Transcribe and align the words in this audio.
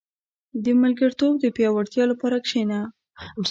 •د 0.63 0.65
ملګرتوب 0.81 1.33
د 1.39 1.45
پياوړتیا 1.55 2.03
لپاره 2.11 2.37
کښېنه. 2.45 2.79